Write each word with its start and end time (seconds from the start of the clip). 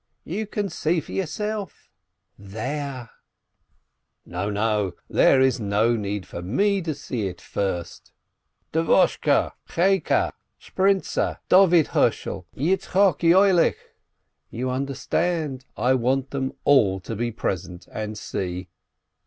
"You 0.25 0.47
can 0.47 0.67
see 0.69 0.99
for 0.99 1.11
yourself, 1.11 1.91
there 2.35 3.11
—""No, 4.25 4.49
no, 4.49 4.93
there 5.07 5.39
is 5.39 5.59
no 5.59 5.95
need 5.95 6.25
for 6.25 6.41
me 6.41 6.81
to 6.81 6.95
see 6.95 7.27
it 7.27 7.39
first. 7.39 8.11
Dvoshke, 8.73 9.51
Cheike, 9.69 10.33
Shprintze, 10.59 11.37
Dovid 11.49 11.89
Hershel, 11.89 12.47
Yitzchok 12.55 13.19
Yoelik! 13.19 13.75
You 14.49 14.71
understand, 14.71 15.65
I 15.77 15.93
want 15.93 16.31
them 16.31 16.53
all 16.63 16.99
to 17.01 17.15
be 17.15 17.31
present 17.31 17.85
and 17.91 18.17
see." 18.17 18.69